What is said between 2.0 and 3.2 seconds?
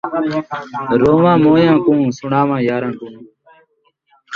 سݨاواں یاراں کوں